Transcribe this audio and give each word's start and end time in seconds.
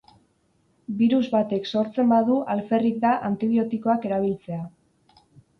Birus 1.01 1.19
batek 1.33 1.69
sortzen 1.75 2.09
badu 2.13 2.37
alferrik 2.55 2.97
da 3.05 3.13
antibiotikoak 3.31 4.09
erabiltzea. 4.11 4.63